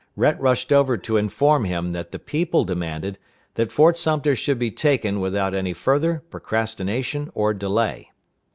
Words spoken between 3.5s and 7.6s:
that Fort Sumter should be taken without any further procrastination or